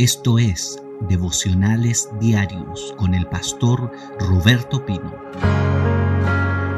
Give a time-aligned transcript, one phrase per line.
[0.00, 5.14] Esto es Devocionales Diarios con el pastor Roberto Pino.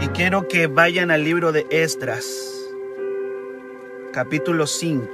[0.01, 2.53] Y quiero que vayan al libro de Esdras,
[4.13, 5.07] capítulo 5.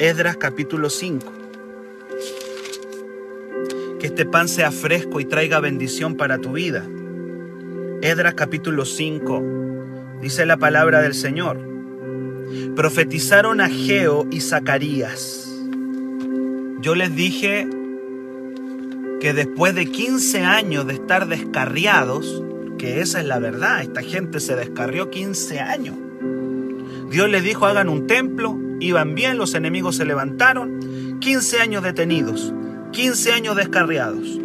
[0.00, 1.32] Esdras capítulo 5.
[4.00, 6.84] Que este pan sea fresco y traiga bendición para tu vida.
[8.02, 9.42] Esdras capítulo 5.
[10.20, 11.67] Dice la palabra del Señor
[12.78, 15.48] profetizaron a Geo y Zacarías.
[16.80, 17.66] Yo les dije
[19.20, 22.40] que después de 15 años de estar descarriados,
[22.78, 25.96] que esa es la verdad, esta gente se descarrió 15 años.
[27.10, 32.54] Dios les dijo hagan un templo, iban bien, los enemigos se levantaron, 15 años detenidos,
[32.92, 34.38] 15 años descarriados.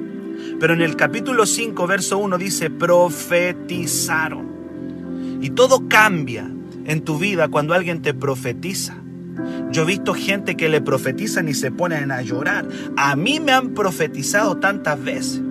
[0.59, 4.47] Pero en el capítulo 5, verso 1 dice, profetizaron.
[5.39, 6.49] Y todo cambia
[6.85, 8.95] en tu vida cuando alguien te profetiza.
[9.71, 12.67] Yo he visto gente que le profetizan y se ponen a llorar.
[12.95, 15.41] A mí me han profetizado tantas veces.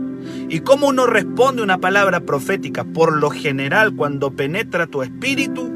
[0.48, 2.84] ¿Y cómo uno responde una palabra profética?
[2.84, 5.72] Por lo general, cuando penetra tu espíritu,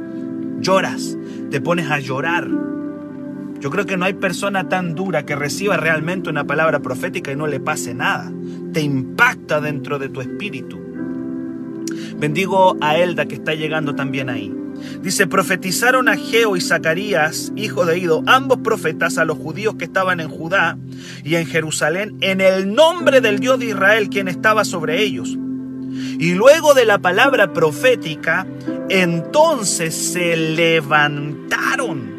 [0.61, 1.17] lloras,
[1.51, 2.49] te pones a llorar.
[3.59, 7.37] Yo creo que no hay persona tan dura que reciba realmente una palabra profética y
[7.37, 8.31] no le pase nada.
[8.73, 10.79] Te impacta dentro de tu espíritu.
[12.19, 14.55] Bendigo a Elda que está llegando también ahí.
[15.03, 19.85] Dice, profetizaron a Geo y Zacarías, hijo de Ido, ambos profetas a los judíos que
[19.85, 20.79] estaban en Judá
[21.25, 25.37] y en Jerusalén, en el nombre del Dios de Israel, quien estaba sobre ellos.
[26.19, 28.47] Y luego de la palabra profética,
[28.89, 32.17] entonces se levantaron.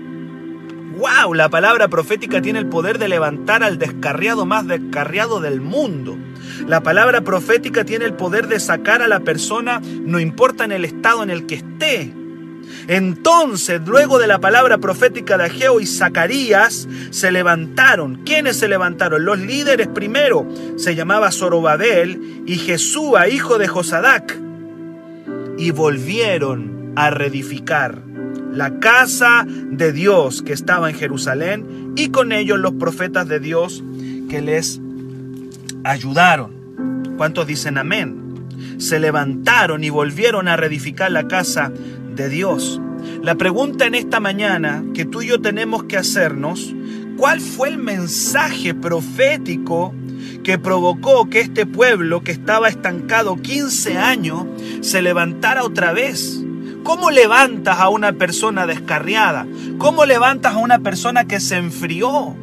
[0.97, 1.35] ¡Wow!
[1.35, 6.17] La palabra profética tiene el poder de levantar al descarriado más descarriado del mundo.
[6.65, 10.85] La palabra profética tiene el poder de sacar a la persona, no importa en el
[10.85, 12.13] estado en el que esté,
[12.87, 18.23] entonces, luego de la palabra profética de Ageo y Zacarías, se levantaron.
[18.23, 19.25] ¿Quiénes se levantaron?
[19.25, 20.47] Los líderes primero.
[20.77, 24.37] Se llamaba Zorobabel y Jesúa, hijo de Josadac.
[25.57, 28.01] Y volvieron a reedificar
[28.53, 33.83] la casa de Dios que estaba en Jerusalén y con ellos los profetas de Dios
[34.29, 34.79] que les
[35.83, 37.15] ayudaron.
[37.17, 38.27] ¿Cuántos dicen amén?
[38.77, 41.77] Se levantaron y volvieron a reedificar la casa de
[42.29, 42.81] Dios.
[43.21, 46.73] La pregunta en esta mañana que tú y yo tenemos que hacernos,
[47.15, 49.93] ¿cuál fue el mensaje profético
[50.43, 54.45] que provocó que este pueblo que estaba estancado 15 años
[54.81, 56.43] se levantara otra vez?
[56.83, 59.45] ¿Cómo levantas a una persona descarriada?
[59.77, 62.35] ¿Cómo levantas a una persona que se enfrió?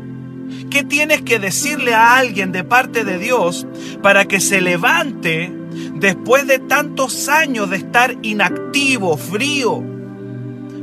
[0.71, 3.67] ¿Qué tienes que decirle a alguien de parte de Dios
[4.03, 5.51] para que se levante
[5.95, 9.83] después de tantos años de estar inactivo, frío.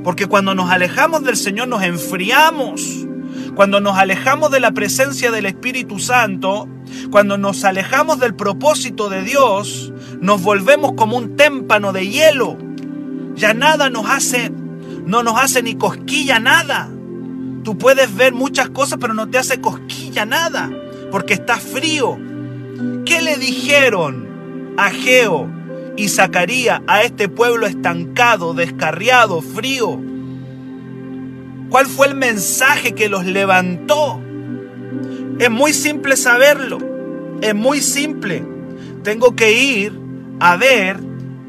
[0.03, 3.07] Porque cuando nos alejamos del Señor nos enfriamos.
[3.55, 6.67] Cuando nos alejamos de la presencia del Espíritu Santo,
[7.11, 12.57] cuando nos alejamos del propósito de Dios, nos volvemos como un témpano de hielo.
[13.35, 14.51] Ya nada nos hace,
[15.05, 16.89] no nos hace ni cosquilla nada.
[17.63, 20.71] Tú puedes ver muchas cosas, pero no te hace cosquilla nada,
[21.11, 22.17] porque está frío.
[23.05, 24.30] ¿Qué le dijeron
[24.77, 25.49] Ageo
[25.97, 29.99] y Zacarías a este pueblo estancado, descarriado, frío?
[31.69, 34.21] ¿Cuál fue el mensaje que los levantó?
[35.39, 36.77] Es muy simple saberlo.
[37.41, 38.43] Es muy simple.
[39.03, 39.93] Tengo que ir
[40.39, 40.97] a ver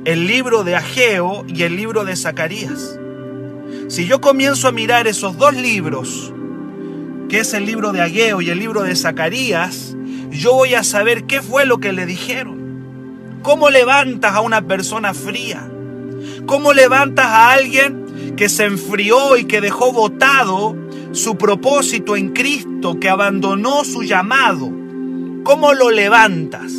[0.05, 2.99] el libro de Ageo y el libro de Zacarías.
[3.89, 6.33] Si yo comienzo a mirar esos dos libros,
[7.29, 9.97] que es el libro de Ageo y el libro de Zacarías,
[10.31, 12.62] yo voy a saber qué fue lo que le dijeron.
[13.43, 15.69] ¿Cómo levantas a una persona fría?
[16.47, 20.77] ¿Cómo levantas a alguien que se enfrió y que dejó botado
[21.11, 24.71] su propósito en Cristo, que abandonó su llamado?
[25.43, 26.73] ¿Cómo lo levantas?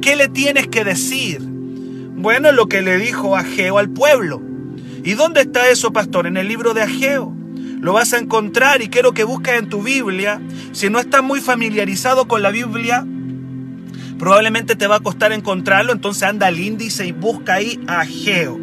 [0.00, 1.40] ¿Qué le tienes que decir?
[1.42, 4.40] Bueno, lo que le dijo Ageo al pueblo.
[5.04, 6.26] ¿Y dónde está eso, pastor?
[6.26, 7.34] En el libro de Ageo.
[7.80, 10.40] Lo vas a encontrar y quiero que busques en tu Biblia.
[10.72, 13.04] Si no estás muy familiarizado con la Biblia,
[14.22, 18.56] probablemente te va a costar encontrarlo, entonces anda al índice y busca ahí a Ageo.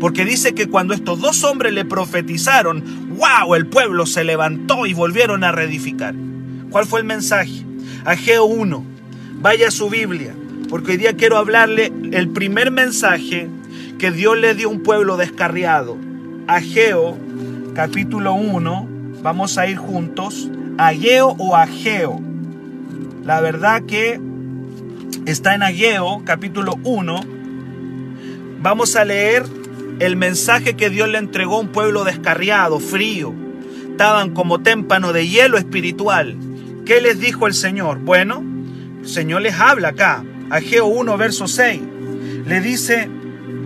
[0.00, 2.82] Porque dice que cuando estos dos hombres le profetizaron,
[3.18, 6.14] wow, el pueblo se levantó y volvieron a reedificar.
[6.70, 7.62] ¿Cuál fue el mensaje?
[8.06, 8.86] Ageo 1,
[9.34, 10.34] vaya a su Biblia,
[10.70, 13.50] porque hoy día quiero hablarle el primer mensaje
[13.98, 15.98] que Dios le dio a un pueblo descarriado.
[16.46, 17.18] Ageo,
[17.74, 18.88] capítulo 1,
[19.22, 20.48] vamos a ir juntos.
[20.78, 22.18] Ageo o Ageo.
[23.26, 24.18] La verdad que
[25.26, 27.20] está en Ageo capítulo 1.
[28.60, 29.44] Vamos a leer
[30.00, 33.34] el mensaje que Dios le entregó a un pueblo descarriado, frío.
[33.90, 36.36] estaban como témpano de hielo espiritual.
[36.84, 37.98] ¿Qué les dijo el Señor?
[37.98, 38.42] Bueno,
[39.00, 41.80] el Señor les habla acá, Ageo 1, verso 6.
[42.46, 43.08] Le dice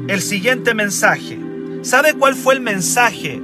[0.09, 1.39] el siguiente mensaje.
[1.83, 3.41] ¿Sabe cuál fue el mensaje?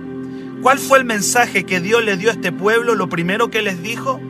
[0.61, 2.95] ¿Cuál fue el mensaje que Dios le dio a este pueblo?
[2.95, 4.21] Lo primero que les dijo.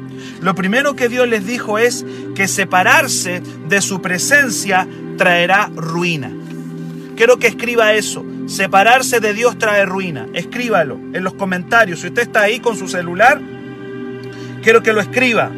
[0.43, 2.05] Lo primero que Dios les dijo es
[2.35, 6.33] que separarse de su presencia traerá ruina.
[7.17, 8.25] Quiero que escriba eso.
[8.47, 10.27] Separarse de Dios trae ruina.
[10.33, 12.01] Escríbalo en los comentarios.
[12.01, 13.41] Si usted está ahí con su celular,
[14.65, 15.53] quiero que lo escriba.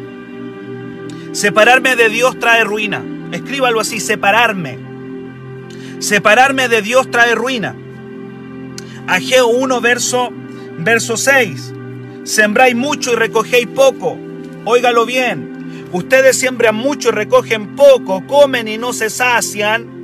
[1.31, 3.03] Separarme de Dios trae ruina.
[3.31, 4.77] Escríbalo así, separarme.
[5.97, 7.75] Separarme de Dios trae ruina.
[9.07, 10.29] Ageo 1, verso,
[10.77, 11.73] verso 6.
[12.23, 14.24] Sembráis mucho y recogéis poco.
[14.65, 15.87] Óigalo bien.
[15.91, 19.95] Ustedes siembran mucho y recogen poco, comen y no se sacian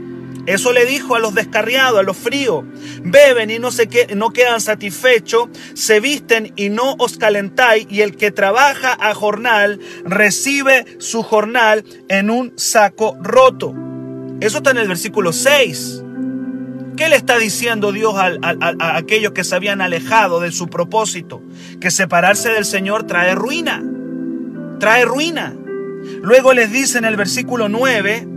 [0.45, 2.65] eso le dijo a los descarriados, a los fríos.
[3.03, 8.15] Beben y no, se no quedan satisfechos, se visten y no os calentáis, y el
[8.15, 13.75] que trabaja a jornal recibe su jornal en un saco roto.
[14.39, 16.03] Eso está en el versículo 6.
[16.97, 21.41] ¿Qué le está diciendo Dios a, a, aquellos que se habían alejado de su propósito?
[21.79, 23.83] Que separarse del Señor trae ruina.
[24.81, 25.55] Trae ruina.
[26.23, 28.27] Luego les dice en el versículo 9,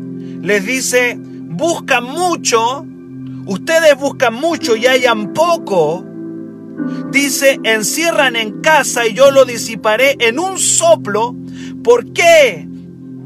[0.42, 2.84] les dice, buscan mucho,
[3.46, 6.04] ustedes buscan mucho y hayan poco,
[7.10, 11.34] dice, encierran en casa y yo lo disiparé en un soplo.
[11.82, 12.68] ¿Por qué?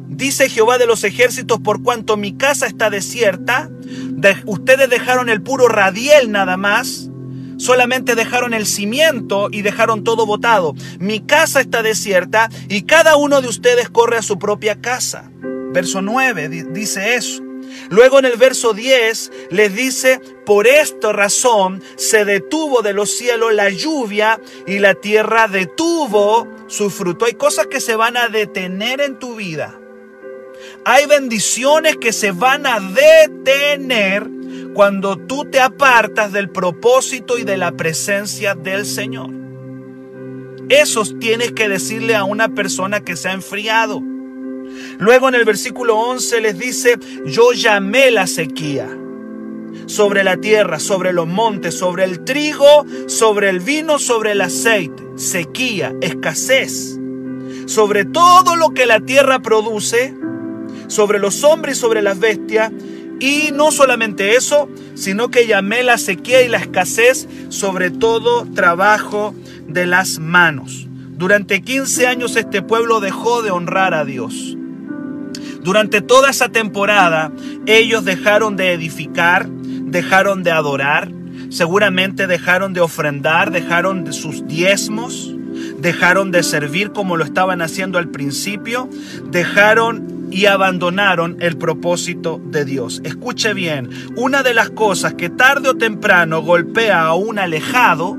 [0.08, 3.68] Dice Jehová de los ejércitos, por cuanto mi casa está desierta,
[4.46, 7.07] ustedes dejaron el puro radiel nada más,
[7.58, 10.74] solamente dejaron el cimiento y dejaron todo botado.
[10.98, 15.30] Mi casa está desierta y cada uno de ustedes corre a su propia casa.
[15.72, 17.42] Verso 9 dice eso.
[17.90, 23.54] Luego en el verso 10 les dice, por esta razón se detuvo de los cielos
[23.54, 27.24] la lluvia y la tierra detuvo su fruto.
[27.24, 29.78] Hay cosas que se van a detener en tu vida.
[30.84, 34.37] Hay bendiciones que se van a detener
[34.78, 39.28] cuando tú te apartas del propósito y de la presencia del Señor.
[40.68, 44.00] Eso tienes que decirle a una persona que se ha enfriado.
[45.00, 46.96] Luego en el versículo 11 les dice,
[47.26, 48.88] yo llamé la sequía
[49.86, 55.02] sobre la tierra, sobre los montes, sobre el trigo, sobre el vino, sobre el aceite.
[55.16, 56.96] Sequía, escasez.
[57.66, 60.14] Sobre todo lo que la tierra produce,
[60.86, 62.70] sobre los hombres y sobre las bestias.
[63.20, 69.34] Y no solamente eso, sino que llamé la sequía y la escasez sobre todo trabajo
[69.66, 70.86] de las manos.
[71.16, 74.56] Durante 15 años este pueblo dejó de honrar a Dios.
[75.62, 77.32] Durante toda esa temporada
[77.66, 81.10] ellos dejaron de edificar, dejaron de adorar,
[81.50, 85.34] seguramente dejaron de ofrendar, dejaron de sus diezmos,
[85.78, 88.88] dejaron de servir como lo estaban haciendo al principio,
[89.30, 93.00] dejaron y abandonaron el propósito de Dios.
[93.04, 98.18] Escuche bien, una de las cosas que tarde o temprano golpea a un alejado,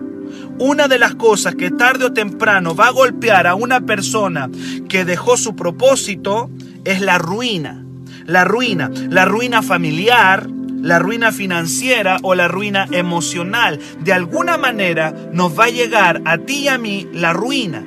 [0.59, 4.50] una de las cosas que tarde o temprano va a golpear a una persona
[4.89, 6.50] que dejó su propósito
[6.83, 7.85] es la ruina.
[8.25, 10.47] La ruina, la ruina familiar,
[10.81, 13.79] la ruina financiera o la ruina emocional.
[14.01, 17.83] De alguna manera nos va a llegar a ti y a mí la ruina.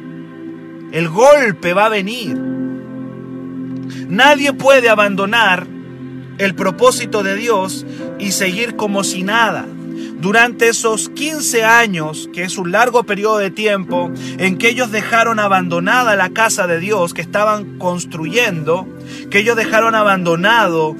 [0.92, 2.51] El golpe va a venir.
[4.12, 5.66] Nadie puede abandonar
[6.36, 7.86] el propósito de Dios
[8.18, 9.64] y seguir como si nada
[10.20, 15.38] durante esos 15 años, que es un largo periodo de tiempo, en que ellos dejaron
[15.38, 18.86] abandonada la casa de Dios que estaban construyendo,
[19.30, 20.94] que ellos dejaron abandonado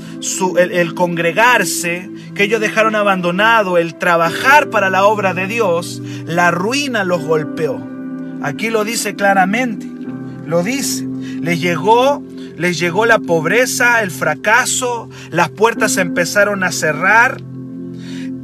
[0.57, 7.04] el, congregarse, que ellos dejaron abandonado el trabajar para la obra de Dios, la ruina
[7.04, 7.78] los golpeó.
[8.42, 9.87] Aquí lo dice claramente,
[10.47, 11.07] lo dice.
[11.42, 12.23] Les llegó,
[12.57, 17.41] les llegó la pobreza, el fracaso, las puertas empezaron a cerrar,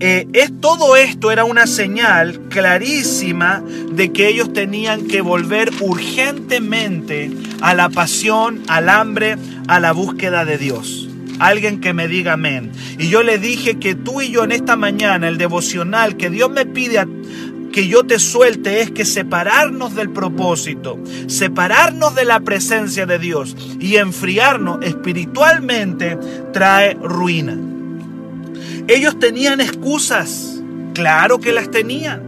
[0.01, 7.33] eh, es, todo esto era una señal clarísima de que ellos tenían que volver urgentemente
[7.61, 9.37] a la pasión, al hambre,
[9.67, 11.09] a la búsqueda de Dios.
[11.41, 12.71] Alguien que me diga amén.
[12.99, 16.51] Y yo le dije que tú y yo en esta mañana, el devocional que Dios
[16.51, 17.05] me pide
[17.79, 23.57] que yo te suelte es que separarnos del propósito, separarnos de la presencia de Dios
[23.79, 26.19] y enfriarnos espiritualmente
[26.53, 27.57] trae ruina.
[28.89, 30.61] Ellos tenían excusas,
[30.93, 32.21] claro que las tenían.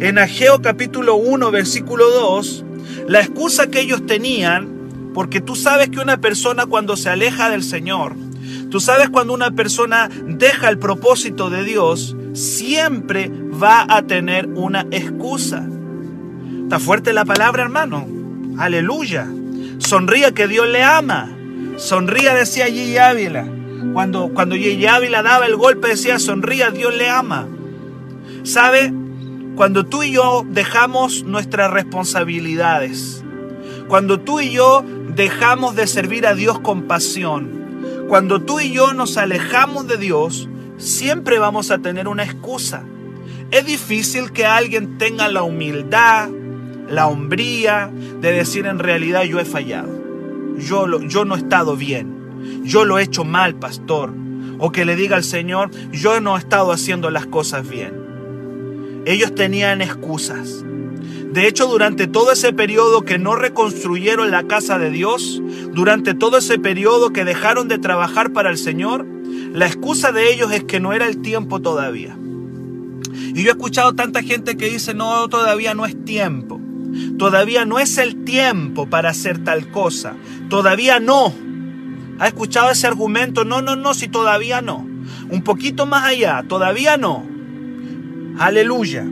[0.00, 2.64] En Ageo capítulo 1, versículo 2,
[3.08, 4.68] la excusa que ellos tenían,
[5.14, 8.16] porque tú sabes que una persona cuando se aleja del Señor,
[8.68, 13.30] tú sabes cuando una persona deja el propósito de Dios, siempre
[13.62, 15.66] va a tener una excusa.
[16.62, 18.06] Está fuerte la palabra, hermano.
[18.58, 19.26] Aleluya.
[19.78, 21.30] Sonría que Dios le ama.
[21.76, 23.46] Sonría, decía Gigi Ávila.
[23.92, 27.48] Cuando, cuando Gigi Ávila daba el golpe, decía, sonría, Dios le ama.
[28.42, 28.92] ¿Sabe?
[29.56, 33.24] Cuando tú y yo dejamos nuestras responsabilidades,
[33.88, 37.60] cuando tú y yo dejamos de servir a Dios con pasión,
[38.08, 42.84] cuando tú y yo nos alejamos de Dios, siempre vamos a tener una excusa.
[43.50, 46.28] Es difícil que alguien tenga la humildad,
[46.88, 47.90] la hombría
[48.20, 49.88] de decir en realidad yo he fallado.
[50.58, 52.62] Yo, yo no he estado bien.
[52.64, 54.12] Yo lo he hecho mal, pastor.
[54.58, 59.02] O que le diga al Señor, yo no he estado haciendo las cosas bien.
[59.06, 60.64] Ellos tenían excusas.
[61.32, 65.42] De hecho, durante todo ese periodo que no reconstruyeron la casa de Dios,
[65.72, 69.06] durante todo ese periodo que dejaron de trabajar para el Señor,
[69.52, 72.16] la excusa de ellos es que no era el tiempo todavía.
[73.34, 76.60] Y yo he escuchado tanta gente que dice, no, todavía no es tiempo.
[77.18, 80.14] Todavía no es el tiempo para hacer tal cosa.
[80.48, 81.32] Todavía no.
[82.18, 83.44] ¿Ha escuchado ese argumento?
[83.44, 84.86] No, no, no, si todavía no.
[85.30, 87.24] Un poquito más allá, todavía no.
[88.38, 89.06] Aleluya.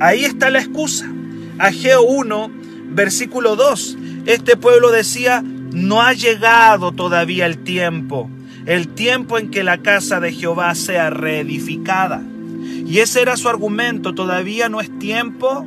[0.00, 1.10] Ahí está la excusa.
[1.58, 2.50] Ageo 1,
[2.90, 3.98] versículo 2.
[4.26, 8.30] Este pueblo decía, no ha llegado todavía el tiempo,
[8.66, 12.22] el tiempo en que la casa de Jehová sea reedificada.
[12.86, 15.66] Y ese era su argumento, todavía no es tiempo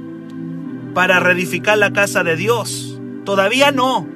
[0.94, 3.00] para reedificar la casa de Dios.
[3.26, 4.08] Todavía no.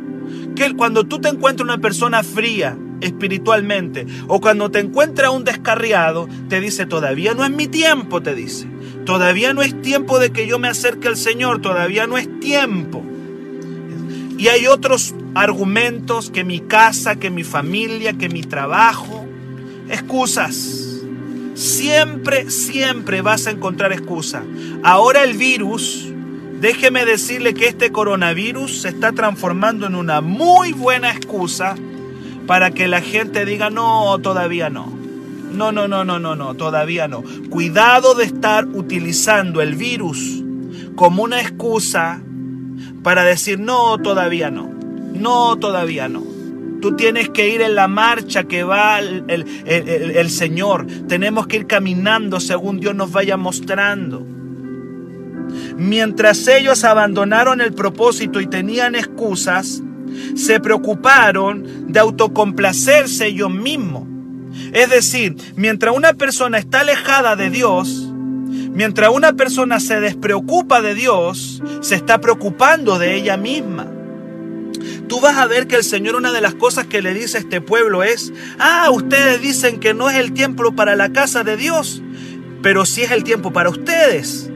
[0.55, 6.29] Que cuando tú te encuentras una persona fría espiritualmente o cuando te encuentras un descarriado,
[6.47, 8.67] te dice, todavía no es mi tiempo, te dice.
[9.05, 13.03] Todavía no es tiempo de que yo me acerque al Señor, todavía no es tiempo.
[14.37, 19.25] Y hay otros argumentos que mi casa, que mi familia, que mi trabajo,
[19.89, 20.82] excusas.
[21.53, 24.43] Siempre, siempre vas a encontrar excusa.
[24.83, 26.11] Ahora el virus,
[26.59, 31.75] déjeme decirle que este coronavirus se está transformando en una muy buena excusa
[32.47, 34.91] para que la gente diga, no, todavía no.
[35.51, 37.23] No, no, no, no, no, no, todavía no.
[37.49, 40.43] Cuidado de estar utilizando el virus
[40.95, 42.21] como una excusa
[43.03, 44.71] para decir, no, todavía no.
[45.13, 46.32] No, todavía no.
[46.83, 49.23] Tú tienes que ir en la marcha que va el,
[49.65, 50.85] el, Señor.
[51.07, 54.27] Tenemos que ir caminando según Dios nos vaya mostrando.
[55.77, 59.81] Mientras ellos abandonaron el propósito y tenían excusas,
[60.35, 64.09] se preocuparon de autocomplacerse ellos mismos
[64.73, 68.11] es decir, mientras una persona está alejada de Dios,
[68.73, 73.87] mientras una persona se despreocupa de Dios, se está preocupando de ella misma.
[75.07, 77.41] Tú vas a ver que el Señor una de las cosas que le dice a
[77.41, 81.57] este pueblo es, ah, ustedes dicen que no es el tiempo para la casa de
[81.57, 82.01] Dios,
[82.61, 84.49] pero sí es el tiempo para ustedes.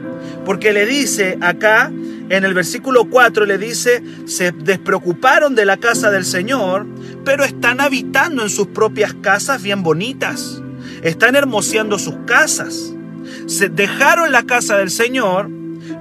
[0.44, 1.92] Porque le dice acá,
[2.30, 6.86] en el versículo 4 le dice, se despreocuparon de la casa del Señor,
[7.24, 10.62] pero están habitando en sus propias casas bien bonitas.
[11.02, 12.94] Están hermoseando sus casas.
[13.46, 15.50] Se dejaron la casa del Señor,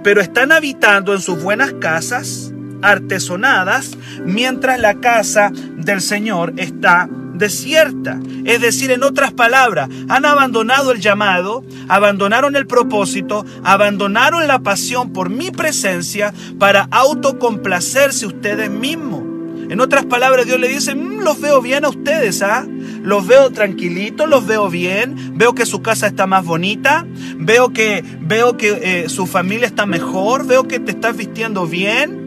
[0.04, 8.20] pero están habitando en sus buenas casas, artesonadas, mientras la casa del Señor está desierta.
[8.46, 15.14] Es decir, en otras palabras, han abandonado el llamado, abandonaron el propósito, abandonaron la pasión
[15.14, 19.24] por mi presencia para autocomplacerse ustedes mismos.
[19.70, 22.66] En otras palabras, Dios le dice, mm, los veo bien a ustedes, ¿ah?
[23.04, 27.06] Los veo tranquilitos, los veo bien, veo que su casa está más bonita,
[27.38, 32.27] veo que, veo que eh, su familia está mejor, veo que te estás vistiendo bien,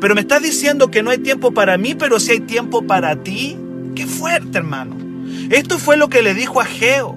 [0.00, 3.16] pero me estás diciendo que no hay tiempo para mí, pero sí hay tiempo para
[3.16, 3.56] ti.
[3.94, 4.96] Qué fuerte, hermano.
[5.50, 7.16] Esto fue lo que le dijo a Geo.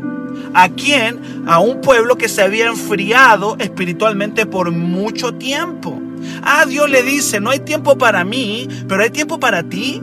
[0.53, 1.19] ¿A quién?
[1.47, 5.99] A un pueblo que se había enfriado espiritualmente por mucho tiempo.
[6.41, 10.01] Ah, Dios le dice, no hay tiempo para mí, pero hay tiempo para ti.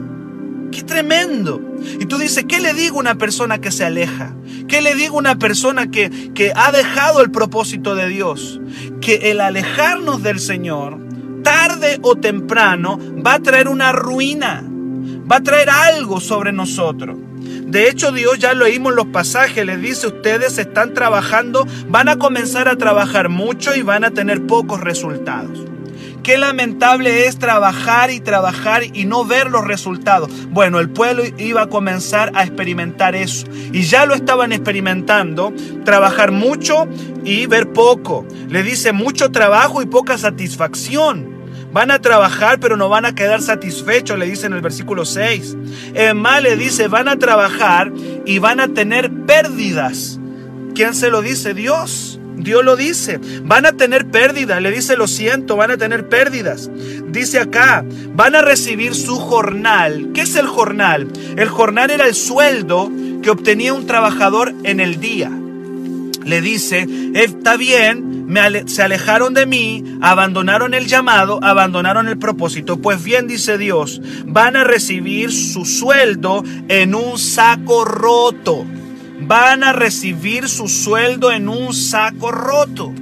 [0.71, 1.61] Qué tremendo.
[1.99, 4.33] Y tú dices, ¿qué le digo a una persona que se aleja?
[4.67, 8.61] ¿Qué le digo a una persona que, que ha dejado el propósito de Dios?
[9.01, 10.97] Que el alejarnos del Señor,
[11.41, 14.63] tarde o temprano, va a traer una ruina
[15.31, 17.17] va a traer algo sobre nosotros.
[17.37, 22.09] De hecho, Dios ya lo oímos en los pasajes, les dice, ustedes están trabajando, van
[22.09, 25.65] a comenzar a trabajar mucho y van a tener pocos resultados.
[26.23, 30.29] Qué lamentable es trabajar y trabajar y no ver los resultados.
[30.49, 33.47] Bueno, el pueblo iba a comenzar a experimentar eso.
[33.71, 35.51] Y ya lo estaban experimentando,
[35.83, 36.87] trabajar mucho
[37.23, 38.27] y ver poco.
[38.49, 41.41] Le dice mucho trabajo y poca satisfacción.
[41.73, 45.55] Van a trabajar, pero no van a quedar satisfechos, le dice en el versículo 6.
[45.93, 47.91] En más le dice, van a trabajar
[48.25, 50.19] y van a tener pérdidas.
[50.75, 51.53] ¿Quién se lo dice?
[51.53, 52.10] Dios.
[52.43, 53.19] Dios lo dice.
[53.43, 54.61] Van a tener pérdidas.
[54.61, 56.69] Le dice, lo siento, van a tener pérdidas.
[57.09, 60.11] Dice acá, van a recibir su jornal.
[60.13, 61.07] ¿Qué es el jornal?
[61.37, 65.31] El jornal era el sueldo que obtenía un trabajador en el día.
[66.23, 68.11] Le dice, está bien,
[68.67, 72.77] se alejaron de mí, abandonaron el llamado, abandonaron el propósito.
[72.77, 78.65] Pues bien, dice Dios, van a recibir su sueldo en un saco roto.
[79.21, 82.93] Van a recibir su sueldo en un saco roto.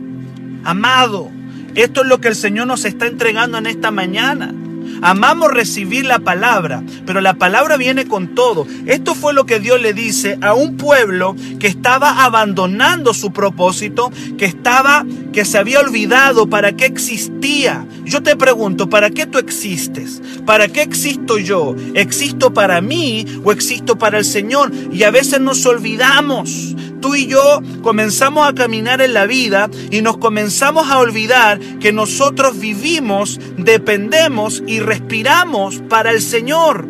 [0.63, 1.29] Amado,
[1.75, 4.53] esto es lo que el Señor nos está entregando en esta mañana.
[5.01, 8.67] Amamos recibir la palabra, pero la palabra viene con todo.
[8.85, 14.11] Esto fue lo que Dios le dice a un pueblo que estaba abandonando su propósito,
[14.37, 17.85] que estaba que se había olvidado para qué existía.
[18.03, 20.21] Yo te pregunto, ¿para qué tú existes?
[20.45, 21.75] ¿Para qué existo yo?
[21.93, 24.71] ¿Existo para mí o existo para el Señor?
[24.91, 26.75] Y a veces nos olvidamos.
[27.01, 31.93] Tú y yo comenzamos a caminar en la vida y nos comenzamos a olvidar que
[31.93, 36.87] nosotros vivimos, dependemos y respiramos para el Señor.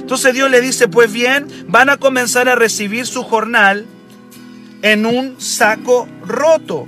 [0.00, 3.86] Entonces Dios le dice, pues bien, van a comenzar a recibir su jornal
[4.82, 6.86] en un saco roto.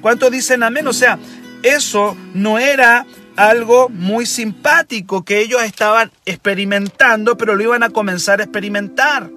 [0.00, 0.86] ¿Cuántos dicen amén?
[0.86, 1.18] O sea,
[1.62, 3.06] eso no era
[3.36, 9.30] algo muy simpático que ellos estaban experimentando, pero lo iban a comenzar a experimentar.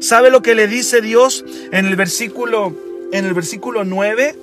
[0.00, 2.74] ¿Sabe lo que le dice Dios en el versículo
[3.12, 4.36] en el versículo 9?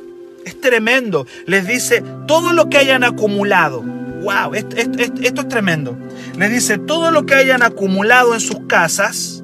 [0.46, 1.25] Es tremendo.
[1.46, 3.82] Les dice, todo lo que hayan acumulado.
[3.82, 5.98] Wow, esto, esto es tremendo.
[6.38, 9.44] Les dice, todo lo que hayan acumulado en sus casas,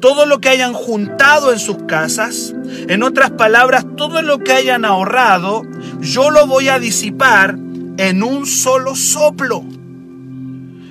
[0.00, 2.54] todo lo que hayan juntado en sus casas,
[2.88, 5.62] en otras palabras, todo lo que hayan ahorrado,
[6.00, 7.56] yo lo voy a disipar
[7.98, 9.64] en un solo soplo.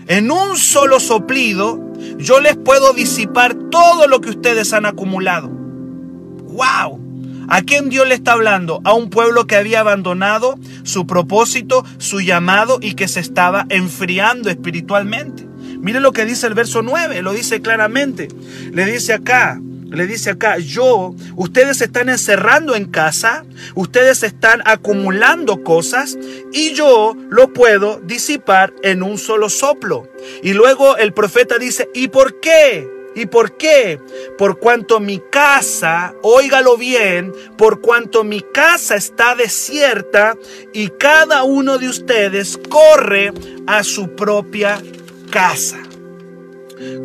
[0.08, 5.50] En un solo soplido yo les puedo disipar todo lo que ustedes han acumulado.
[5.50, 7.00] ¡Wow!
[7.48, 8.82] ¿A quién Dios le está hablando?
[8.86, 14.50] A un pueblo que había abandonado su propósito, su llamado y que se estaba enfriando
[14.50, 15.46] espiritualmente.
[15.80, 18.30] Mire lo que dice el verso 9, lo dice claramente.
[18.72, 19.60] Le dice acá,
[19.92, 23.44] le dice acá, yo, ustedes están encerrando en casa,
[23.76, 26.18] ustedes están acumulando cosas
[26.54, 30.11] y yo lo puedo disipar en un solo soplo.
[30.42, 32.90] Y luego el profeta dice, ¿y por qué?
[33.14, 34.00] ¿Y por qué?
[34.38, 40.38] Por cuanto mi casa, óigalo bien, por cuanto mi casa está desierta
[40.74, 43.34] y cada uno de ustedes corre
[43.68, 44.82] a su propia
[45.30, 45.80] casa.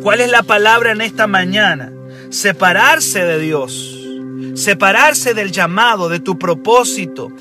[0.01, 1.91] ¿Cuál es la palabra en esta mañana?
[2.29, 3.96] separarse de Dios,
[4.57, 7.31] separarse del llamado, de tu propósito,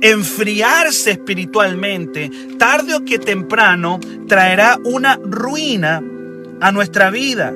[0.00, 6.02] enfriarse espiritualmente, tarde o que temprano traerá una ruina
[6.60, 7.54] a nuestra vida.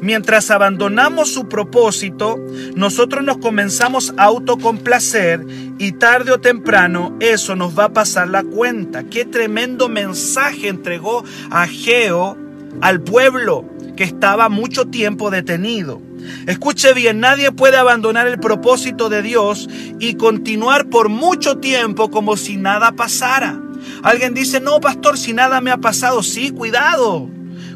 [0.00, 2.36] Mientras abandonamos su propósito,
[2.74, 5.44] nosotros nos comenzamos a autocomplacer
[5.78, 9.04] y tarde o temprano eso nos va a pasar la cuenta.
[9.04, 12.36] Qué tremendo mensaje entregó Ageo
[12.80, 16.00] al pueblo que estaba mucho tiempo detenido.
[16.46, 22.36] Escuche bien, nadie puede abandonar el propósito de Dios y continuar por mucho tiempo como
[22.36, 23.60] si nada pasara.
[24.04, 26.22] Alguien dice, no, pastor, si nada me ha pasado.
[26.22, 27.28] Sí, cuidado,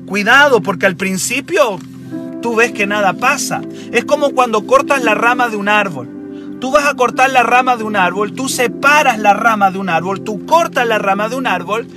[0.07, 1.81] cuidado, porque al principio
[2.41, 3.61] tú ves que nada pasa.
[3.91, 6.09] Es como cuando cortas la rama de un árbol.
[6.61, 9.89] Tú vas a cortar la rama de un árbol, tú separas la rama de un
[9.89, 11.89] árbol, tú cortas la rama de un árbol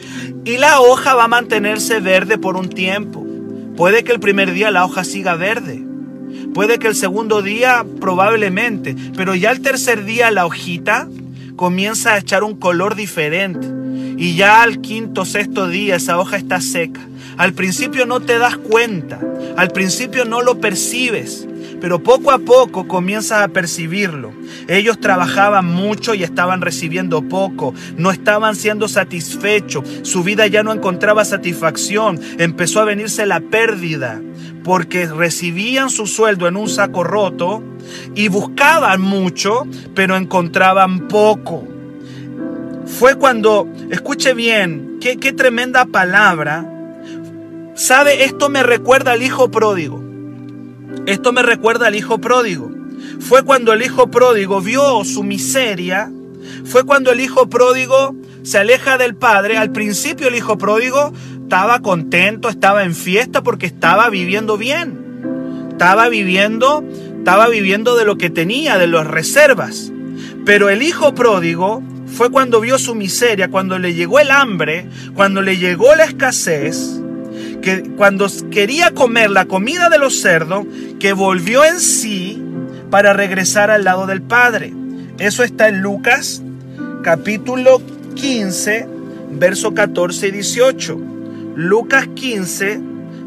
[0.46, 3.25] y la hoja va a mantenerse verde por un tiempo.
[3.76, 5.86] Puede que el primer día la hoja siga verde,
[6.54, 11.10] Puede que el segundo día probablemente, pero ya el tercer día la hojita
[11.58, 13.68] comienza a echar un color diferente.
[14.18, 17.02] Y ya al quinto, sexto día esa hoja está seca.
[17.38, 19.20] Al principio no te das cuenta,
[19.58, 21.46] al principio no lo percibes,
[21.86, 24.34] pero poco a poco comienzas a percibirlo.
[24.68, 30.74] Ellos trabajaban mucho y estaban recibiendo poco, no estaban siendo satisfechos, su vida ya no
[30.74, 34.20] encontraba satisfacción, empezó a venirse la pérdida,
[34.64, 37.62] porque recibían su sueldo en un saco roto
[38.16, 41.68] y buscaban mucho, pero encontraban poco.
[42.88, 46.68] Fue cuando, escuche bien, qué, qué tremenda palabra.
[47.76, 48.24] ¿Sabe?
[48.24, 50.15] Esto me recuerda al hijo pródigo.
[51.06, 52.72] Esto me recuerda al hijo pródigo.
[53.20, 56.12] Fue cuando el hijo pródigo vio su miseria.
[56.66, 59.58] Fue cuando el hijo pródigo se aleja del padre.
[59.58, 61.14] Al principio el hijo pródigo
[61.44, 65.70] estaba contento, estaba en fiesta porque estaba viviendo bien.
[65.72, 66.84] Estaba viviendo,
[67.18, 69.92] estaba viviendo de lo que tenía, de las reservas.
[70.46, 75.42] Pero el hijo pródigo fue cuando vio su miseria, cuando le llegó el hambre, cuando
[75.42, 77.02] le llegó la escasez,
[77.66, 80.66] que cuando quería comer la comida de los cerdos,
[81.00, 82.40] que volvió en sí
[82.92, 84.72] para regresar al lado del Padre.
[85.18, 86.44] Eso está en Lucas
[87.02, 87.82] capítulo
[88.14, 88.88] 15,
[89.32, 91.00] verso 14 y 18.
[91.56, 92.80] Lucas 15,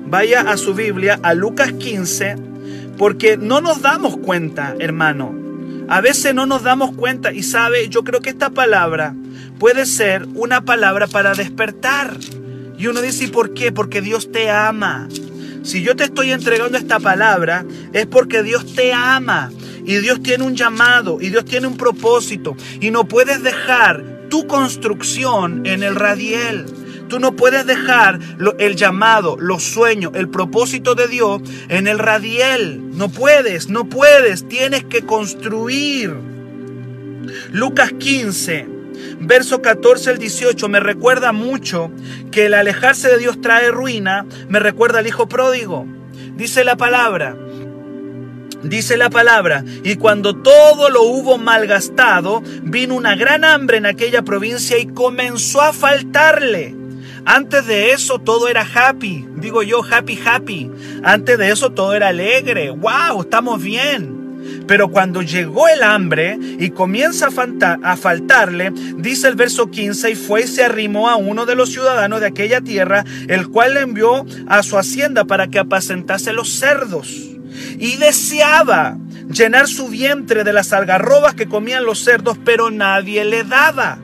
[0.07, 2.37] vaya a su Biblia, a Lucas 15,
[2.96, 5.35] porque no nos damos cuenta, hermano.
[5.88, 9.16] A veces no nos damos cuenta y sabe, yo creo que esta palabra
[9.59, 12.16] puede ser una palabra para despertar.
[12.79, 13.73] Y uno dice, ¿y por qué?
[13.73, 15.09] Porque Dios te ama.
[15.62, 19.51] Si yo te estoy entregando esta palabra, es porque Dios te ama.
[19.85, 22.57] Y Dios tiene un llamado, y Dios tiene un propósito.
[22.81, 26.67] Y no puedes dejar tu construcción en el radiel.
[27.09, 28.21] Tú no puedes dejar
[28.59, 32.97] el llamado, los sueños, el propósito de Dios en el radiel.
[32.97, 34.47] No puedes, no puedes.
[34.47, 36.14] Tienes que construir.
[37.53, 38.78] Lucas 15,
[39.21, 41.91] verso 14 al 18 me recuerda mucho
[42.31, 45.87] que el alejarse de Dios trae ruina, me recuerda al hijo pródigo.
[46.37, 47.37] Dice la palabra,
[48.63, 54.23] Dice la palabra, y cuando todo lo hubo malgastado, vino una gran hambre en aquella
[54.23, 56.75] provincia y comenzó a faltarle.
[57.25, 60.71] Antes de eso todo era happy, digo yo, happy, happy.
[61.05, 64.17] Antes de eso todo era alegre, wow, estamos bien.
[64.66, 67.29] Pero cuando llegó el hambre y comienza
[67.83, 71.70] a, faltarle, dice el verso 15, y fue y se arrimó a uno de los
[71.70, 76.51] ciudadanos de aquella tierra, el cual le envió a su hacienda para que apacentase los
[76.51, 77.09] cerdos.
[77.79, 78.96] Y deseaba
[79.33, 83.98] llenar su vientre de las algarrobas que comían los cerdos, pero nadie le daba.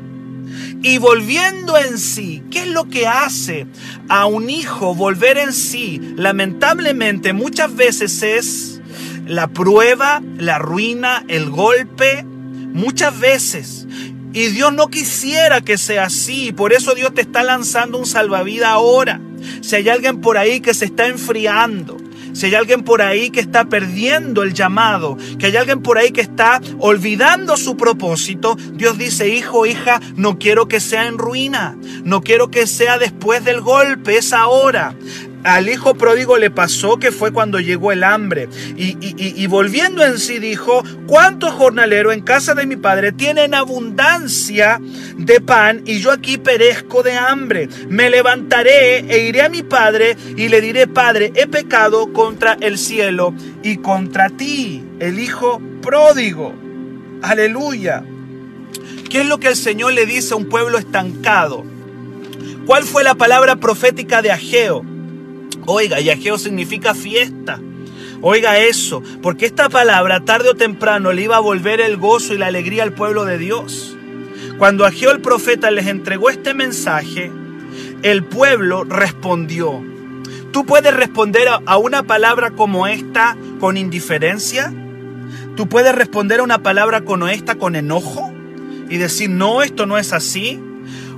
[0.82, 3.66] Y volviendo en sí, ¿qué es lo que hace
[4.08, 6.00] a un hijo volver en sí?
[6.16, 8.82] Lamentablemente muchas veces es
[9.26, 13.86] la prueba, la ruina, el golpe, muchas veces.
[14.32, 16.52] Y Dios no quisiera que sea así.
[16.52, 19.20] Por eso Dios te está lanzando un salvavidas ahora.
[19.60, 21.96] Si hay alguien por ahí que se está enfriando,
[22.32, 26.10] si hay alguien por ahí que está perdiendo el llamado, que hay alguien por ahí
[26.10, 31.76] que está olvidando su propósito, Dios dice, hijo, hija, no quiero que sea en ruina,
[32.02, 34.96] no quiero que sea después del golpe, es ahora
[35.44, 38.48] al hijo pródigo le pasó que fue cuando llegó el hambre.
[38.76, 44.80] Y, volviendo en sí dijo, ¿cuántos jornaleros en casa de mi padre tienen abundancia
[45.16, 47.68] de pan y yo aquí perezco de hambre?
[47.88, 52.78] Me levantaré e iré a mi padre y le diré, Padre, he pecado contra el
[52.78, 56.54] cielo y contra ti, el hijo pródigo.
[57.22, 58.02] Aleluya.
[59.10, 61.64] ¿Qué es lo que el Señor le dice a un pueblo estancado?
[62.66, 64.93] ¿Cuál fue la palabra profética de Ageo?
[65.66, 67.60] Oiga, y Ageo significa fiesta.
[68.20, 72.38] Oiga eso, porque esta palabra tarde o temprano le iba a volver el gozo y
[72.38, 73.96] la alegría al pueblo de Dios.
[74.58, 77.30] Cuando Ageo el profeta les entregó este mensaje,
[78.02, 79.82] el pueblo respondió.
[80.52, 84.72] ¿Tú puedes responder a una palabra como esta con indiferencia?
[85.56, 88.32] ¿Tú puedes responder a una palabra como esta con enojo
[88.88, 90.60] y decir, no, esto no es así?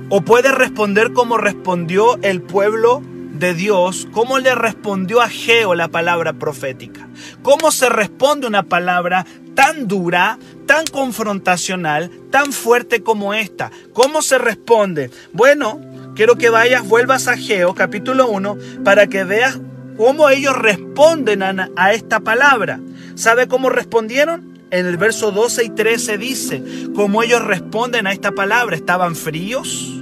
[0.09, 3.01] ¿O puedes responder como respondió el pueblo
[3.39, 7.07] de Dios, cómo le respondió a Geo la palabra profética.
[7.41, 13.71] Cómo se responde una palabra tan dura, tan confrontacional, tan fuerte como esta.
[13.93, 15.11] ¿Cómo se responde?
[15.33, 15.81] Bueno,
[16.15, 19.59] quiero que vayas, vuelvas a Geo capítulo 1 para que veas
[19.97, 22.79] cómo ellos responden a, a esta palabra.
[23.15, 24.57] ¿Sabe cómo respondieron?
[24.69, 28.75] En el verso 12 y 13 dice, cómo ellos responden a esta palabra.
[28.75, 29.96] ¿Estaban fríos?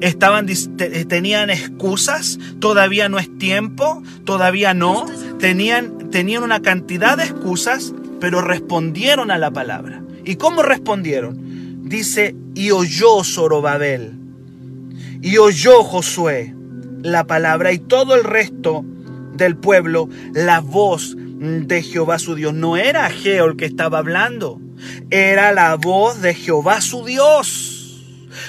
[0.00, 0.46] Estaban
[1.08, 5.06] tenían excusas, todavía no es tiempo, todavía no,
[5.38, 10.02] tenían tenían una cantidad de excusas, pero respondieron a la palabra.
[10.24, 11.88] ¿Y cómo respondieron?
[11.88, 14.14] Dice, y oyó Zorobabel,
[15.20, 16.54] y oyó Josué
[17.02, 18.84] la palabra y todo el resto
[19.34, 22.54] del pueblo la voz de Jehová su Dios.
[22.54, 24.60] No era Geo el que estaba hablando,
[25.10, 27.73] era la voz de Jehová su Dios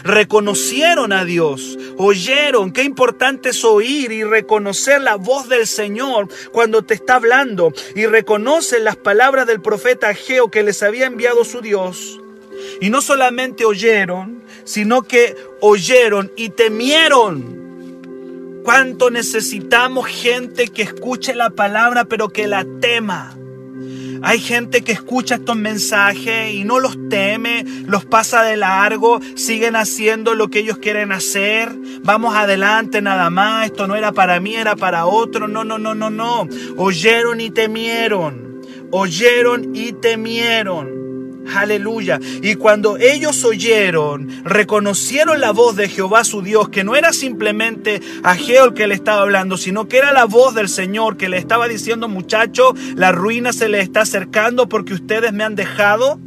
[0.03, 2.71] reconocieron a Dios, oyeron.
[2.71, 8.05] Qué importante es oír y reconocer la voz del Señor cuando te está hablando y
[8.05, 12.19] reconocen las palabras del profeta Ageo que les había enviado su Dios.
[12.81, 17.55] Y no solamente oyeron, sino que oyeron y temieron.
[18.63, 23.37] Cuánto necesitamos gente que escuche la palabra pero que la tema.
[24.21, 29.75] Hay gente que escucha estos mensajes y no los teme, los pasa de largo, siguen
[29.75, 31.71] haciendo lo que ellos quieren hacer.
[32.03, 35.47] Vamos adelante nada más, esto no era para mí, era para otro.
[35.47, 36.47] No, no, no, no, no.
[36.77, 38.61] Oyeron y temieron.
[38.91, 40.94] Oyeron y temieron.
[41.53, 42.19] Aleluya.
[42.41, 48.01] Y cuando ellos oyeron, reconocieron la voz de Jehová su Dios, que no era simplemente
[48.23, 51.29] a Geo el que le estaba hablando, sino que era la voz del Señor que
[51.29, 56.19] le estaba diciendo, muchacho, la ruina se le está acercando porque ustedes me han dejado.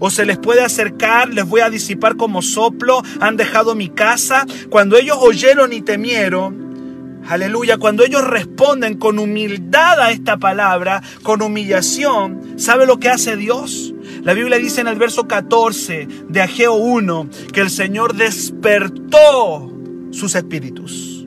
[0.00, 4.44] o se les puede acercar, les voy a disipar como soplo, han dejado mi casa.
[4.70, 11.42] Cuando ellos oyeron y temieron, aleluya, cuando ellos responden con humildad a esta palabra, con
[11.42, 13.94] humillación, ¿sabe lo que hace Dios?
[14.28, 19.72] La Biblia dice en el verso 14 de Ageo 1 que el Señor despertó
[20.10, 21.26] sus espíritus.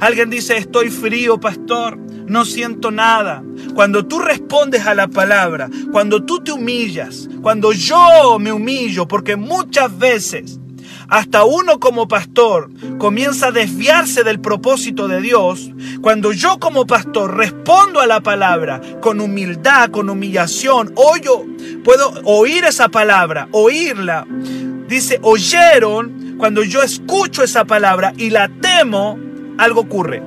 [0.00, 3.44] Alguien dice, estoy frío, pastor, no siento nada.
[3.74, 9.36] Cuando tú respondes a la palabra, cuando tú te humillas, cuando yo me humillo, porque
[9.36, 10.58] muchas veces
[11.10, 15.70] hasta uno como pastor comienza a desviarse del propósito de Dios,
[16.00, 21.44] cuando yo como pastor respondo a la palabra con humildad, con humillación, oyo,
[21.84, 24.24] puedo oír esa palabra, oírla.
[24.88, 29.18] Dice, oyeron, cuando yo escucho esa palabra y la temo,
[29.58, 30.22] algo ocurre.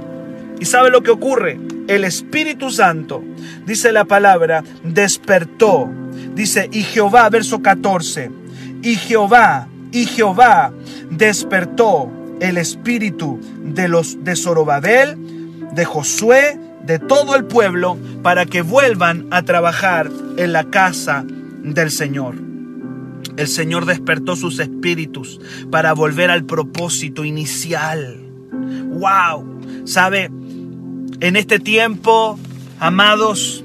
[0.60, 1.60] ¿Y sabe lo que ocurre?
[1.88, 3.24] El Espíritu Santo,
[3.66, 5.90] dice la palabra, despertó.
[6.36, 8.32] Dice, y Jehová, verso 14,
[8.82, 10.74] y Jehová y Jehová
[11.12, 15.16] despertó el espíritu de los de Zorobabel,
[15.72, 21.92] de Josué, de todo el pueblo, para que vuelvan a trabajar en la casa del
[21.92, 22.36] Señor.
[23.38, 25.40] El Señor despertó sus espíritus
[25.72, 28.20] para volver al propósito inicial.
[28.52, 29.62] ¡Wow!
[29.86, 30.30] ¿Sabe?
[31.20, 32.38] En este tiempo,
[32.80, 33.64] amados,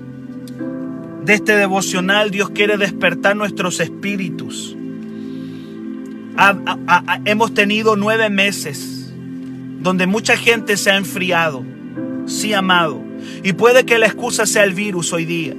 [1.24, 4.77] de este devocional, Dios quiere despertar nuestros espíritus
[7.24, 9.12] hemos tenido nueve meses
[9.80, 11.64] donde mucha gente se ha enfriado.
[12.26, 13.02] Sí, amado.
[13.42, 15.54] Y puede que la excusa sea el virus hoy día.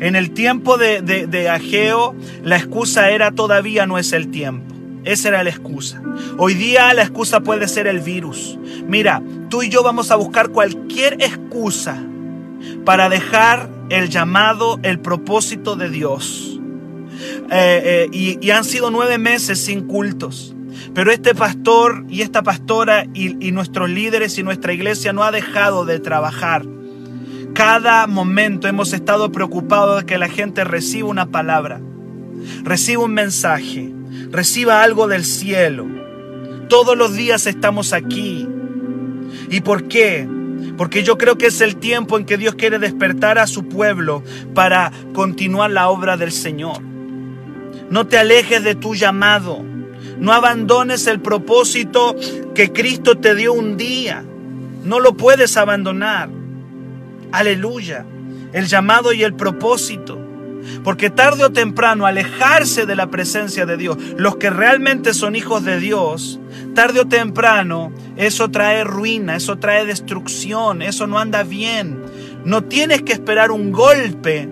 [0.00, 4.74] En el tiempo de, de, Ageo, la excusa era todavía no es el tiempo.
[5.04, 6.02] Esa era la excusa.
[6.36, 8.58] Hoy día la excusa puede ser el virus.
[8.86, 12.02] Mira, tú y yo vamos a buscar cualquier excusa
[12.84, 16.57] para dejar el llamado, el propósito de Dios.
[17.50, 20.54] Eh, eh, y, han sido nueve meses sin cultos.
[20.94, 25.84] Pero este pastor y esta pastora y, nuestros líderes y nuestra iglesia no ha dejado
[25.84, 26.64] de trabajar.
[27.54, 31.80] Cada momento hemos estado preocupados de que la gente reciba una palabra,
[32.62, 33.92] reciba un mensaje,
[34.30, 35.86] reciba algo del cielo.
[36.68, 38.46] Todos los días estamos aquí.
[39.50, 40.28] ¿Y por qué?
[40.76, 44.22] Porque yo creo que es el tiempo en que Dios quiere despertar a su pueblo
[44.54, 46.87] para continuar la obra del Señor.
[47.90, 49.64] No te alejes de tu llamado.
[50.18, 52.16] No abandones el propósito
[52.54, 54.24] que Cristo te dio un día.
[54.84, 56.28] No lo puedes abandonar.
[57.32, 58.04] Aleluya.
[58.52, 60.18] El llamado y el propósito.
[60.84, 65.64] Porque tarde o temprano alejarse de la presencia de Dios, los que realmente son hijos
[65.64, 66.40] de Dios,
[66.74, 72.02] tarde o temprano eso trae ruina, eso trae destrucción, eso no anda bien.
[72.44, 74.48] No tienes que esperar un golpe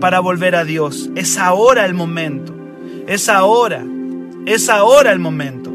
[0.00, 1.10] para volver a Dios.
[1.14, 2.54] Es ahora el momento.
[3.06, 3.84] Es ahora,
[4.46, 5.70] es ahora el momento.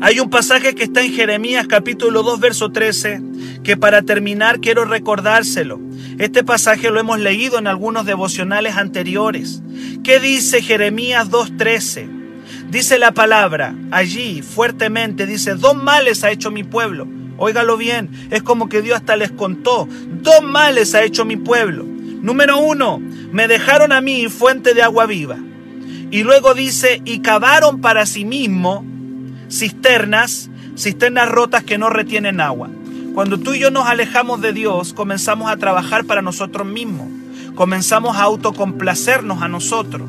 [0.00, 3.20] Hay un pasaje que está en Jeremías capítulo 2 verso 13
[3.62, 5.78] que para terminar quiero recordárselo.
[6.18, 9.62] Este pasaje lo hemos leído en algunos devocionales anteriores.
[10.02, 12.08] ¿Qué dice Jeremías 2.13?
[12.70, 17.06] Dice la palabra allí fuertemente, dice, dos males ha hecho mi pueblo.
[17.36, 19.86] Óigalo bien, es como que Dios hasta les contó,
[20.22, 21.84] dos males ha hecho mi pueblo.
[21.84, 22.98] Número uno,
[23.30, 25.38] me dejaron a mí fuente de agua viva.
[26.10, 28.84] Y luego dice, y cavaron para sí mismo
[29.50, 32.70] cisternas, cisternas rotas que no retienen agua.
[33.14, 37.08] Cuando tú y yo nos alejamos de Dios, comenzamos a trabajar para nosotros mismos.
[37.54, 40.08] Comenzamos a autocomplacernos a nosotros.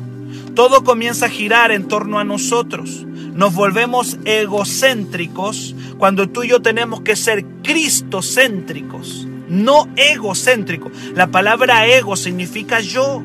[0.54, 3.04] Todo comienza a girar en torno a nosotros.
[3.34, 10.92] Nos volvemos egocéntricos cuando tú y yo tenemos que ser cristocéntricos, no egocéntricos.
[11.14, 13.22] La palabra ego significa yo.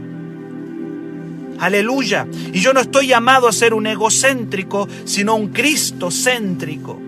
[1.59, 2.27] Aleluya.
[2.53, 6.99] Y yo no estoy llamado a ser un egocéntrico, sino un cristocéntrico.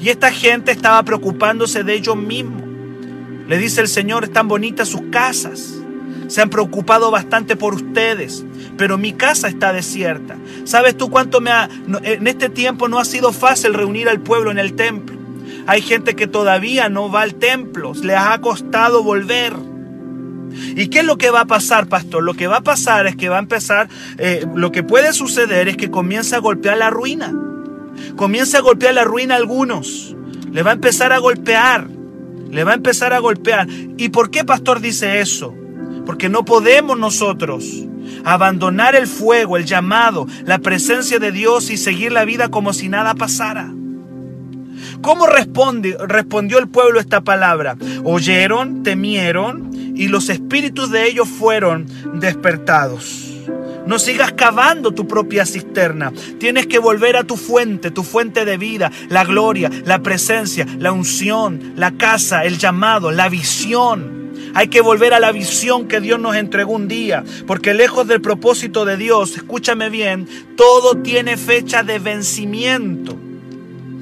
[0.00, 2.62] Y esta gente estaba preocupándose de ellos mismos.
[3.48, 5.74] Le dice el Señor, están bonitas sus casas.
[6.28, 8.44] Se han preocupado bastante por ustedes,
[8.78, 10.36] pero mi casa está desierta.
[10.64, 11.68] ¿Sabes tú cuánto me ha...
[12.04, 15.18] En este tiempo no ha sido fácil reunir al pueblo en el templo.
[15.66, 19.54] Hay gente que todavía no va al templo, les ha costado volver.
[20.52, 22.22] ¿Y qué es lo que va a pasar, pastor?
[22.22, 25.68] Lo que va a pasar es que va a empezar, eh, lo que puede suceder
[25.68, 27.32] es que comienza a golpear la ruina.
[28.16, 30.16] Comienza a golpear la ruina a algunos.
[30.52, 31.88] Le va a empezar a golpear.
[32.50, 33.68] Le va a empezar a golpear.
[33.68, 35.54] ¿Y por qué, pastor, dice eso?
[36.06, 37.64] Porque no podemos nosotros
[38.24, 42.88] abandonar el fuego, el llamado, la presencia de Dios y seguir la vida como si
[42.88, 43.72] nada pasara.
[45.02, 47.76] ¿Cómo responde, respondió el pueblo esta palabra?
[48.04, 49.69] Oyeron, temieron
[50.00, 51.84] y los espíritus de ellos fueron
[52.14, 53.28] despertados.
[53.86, 56.10] No sigas cavando tu propia cisterna.
[56.38, 60.92] Tienes que volver a tu fuente, tu fuente de vida, la gloria, la presencia, la
[60.92, 64.32] unción, la casa, el llamado, la visión.
[64.54, 68.22] Hay que volver a la visión que Dios nos entregó un día, porque lejos del
[68.22, 73.18] propósito de Dios, escúchame bien, todo tiene fecha de vencimiento.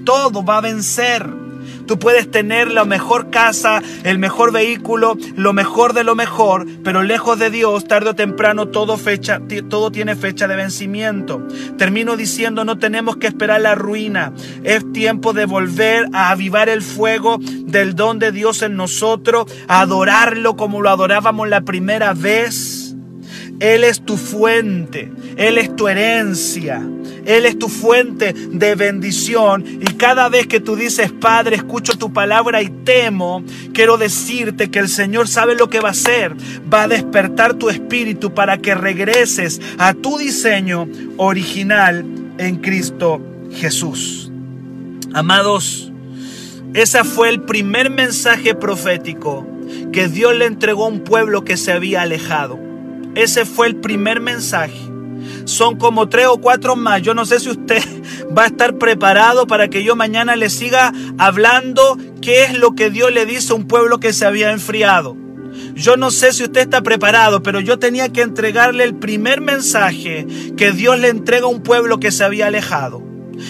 [0.05, 1.48] Todo va a vencer.
[1.89, 7.03] Tú puedes tener la mejor casa, el mejor vehículo, lo mejor de lo mejor, pero
[7.03, 11.43] lejos de Dios, tarde o temprano, todo, fecha, todo tiene fecha de vencimiento.
[11.79, 14.35] Termino diciendo, no tenemos que esperar la ruina.
[14.65, 19.81] Es tiempo de volver a avivar el fuego del don de Dios en nosotros, a
[19.81, 22.78] adorarlo como lo adorábamos la primera vez
[23.61, 26.81] él es tu fuente, Él es tu herencia,
[27.25, 29.65] Él es tu fuente de bendición.
[29.67, 33.43] Y cada vez que tú dices, Padre, escucho tu palabra y temo,
[33.73, 36.37] quiero decirte que el Señor sabe lo que va a hacer.
[36.73, 42.05] Va a despertar tu espíritu para que regreses a tu diseño original
[42.39, 43.21] en Cristo
[43.53, 44.31] Jesús.
[45.15, 45.91] Amados,
[46.75, 49.49] ese fue el primer mensaje profético
[49.93, 52.68] que Dios le entregó a un pueblo que se había alejado.
[53.19, 54.79] Ese fue el primer mensaje.
[55.45, 57.03] Son como tres o cuatro más.
[57.03, 57.83] Yo no sé si usted
[58.39, 62.91] va a estar preparado para que yo mañana le siga hablando qué es lo que
[62.91, 65.17] Dios le dice a un pueblo que se había enfriado.
[65.75, 70.25] Yo no sé si usted está preparado, pero yo tenía que entregarle el primer mensaje
[70.57, 73.03] que Dios le entrega a un pueblo que se había alejado.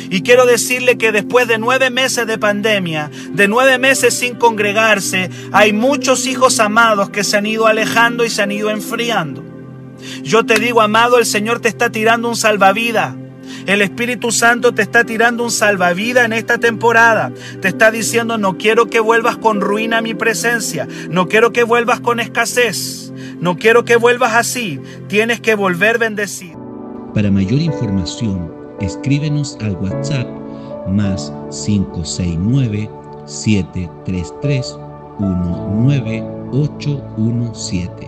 [0.08, 5.28] Y quiero decirle que después de nueve meses de pandemia, de nueve meses sin congregarse,
[5.52, 9.47] hay muchos hijos amados que se han ido alejando y se han ido enfriando.
[10.22, 13.14] Yo te digo, amado, el Señor te está tirando un salvavidas.
[13.66, 17.32] El Espíritu Santo te está tirando un salvavidas en esta temporada.
[17.60, 20.88] Te está diciendo, no quiero que vuelvas con ruina a mi presencia.
[21.10, 23.12] No quiero que vuelvas con escasez.
[23.40, 24.80] No quiero que vuelvas así.
[25.08, 26.58] Tienes que volver bendecido.
[27.14, 30.26] Para mayor información, escríbenos al WhatsApp
[30.88, 32.90] más 569
[33.26, 34.76] 733
[35.18, 38.07] 19817